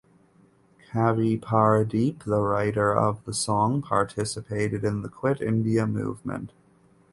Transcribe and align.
Kavi 0.89 1.39
Pradeep 1.39 2.23
the 2.23 2.41
writer 2.41 2.91
of 2.91 3.23
the 3.25 3.35
song 3.35 3.83
participated 3.83 4.83
in 4.83 5.03
the 5.03 5.09
Quit 5.09 5.41
India 5.41 5.85
movement. 5.85 6.53